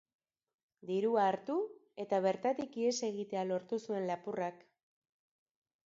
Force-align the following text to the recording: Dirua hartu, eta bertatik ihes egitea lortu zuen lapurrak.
Dirua 0.91 1.25
hartu, 1.33 1.57
eta 2.05 2.21
bertatik 2.27 2.81
ihes 2.85 2.97
egitea 3.11 3.47
lortu 3.53 3.83
zuen 3.91 4.13
lapurrak. 4.13 4.69